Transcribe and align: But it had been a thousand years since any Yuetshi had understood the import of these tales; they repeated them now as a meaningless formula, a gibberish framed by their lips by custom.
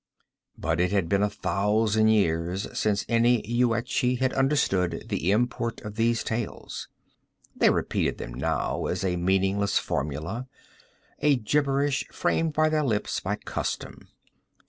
But 0.57 0.79
it 0.79 0.91
had 0.91 1.07
been 1.07 1.21
a 1.21 1.29
thousand 1.29 2.07
years 2.07 2.67
since 2.75 3.05
any 3.07 3.43
Yuetshi 3.47 4.15
had 4.17 4.33
understood 4.33 5.03
the 5.09 5.29
import 5.29 5.79
of 5.81 5.93
these 5.93 6.23
tales; 6.23 6.87
they 7.55 7.69
repeated 7.69 8.17
them 8.17 8.33
now 8.33 8.87
as 8.87 9.03
a 9.05 9.15
meaningless 9.15 9.77
formula, 9.77 10.47
a 11.19 11.35
gibberish 11.35 12.07
framed 12.07 12.53
by 12.53 12.67
their 12.67 12.83
lips 12.83 13.19
by 13.19 13.35
custom. 13.35 14.07